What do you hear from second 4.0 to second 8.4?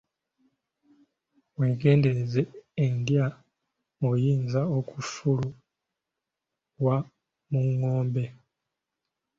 oyinza okulifuwa mu ngombe.